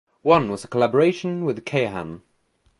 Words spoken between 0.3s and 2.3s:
was a collaboration with Kayahan.